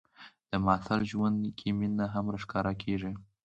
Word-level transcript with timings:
د 0.51 0.53
محصل 0.65 0.99
ژوند 1.11 1.39
کې 1.57 1.69
مینه 1.77 2.05
هم 2.13 2.25
راښکاره 2.33 2.73
کېږي. 2.83 3.11